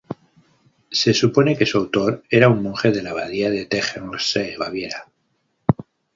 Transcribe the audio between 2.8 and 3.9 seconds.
de la abadía de